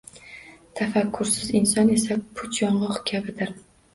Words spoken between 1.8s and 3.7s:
esa puch yong‘oq kabidir.